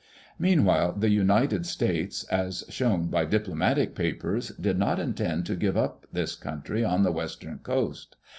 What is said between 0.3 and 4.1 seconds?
Meanwhile, the United States, as shown by diplomatic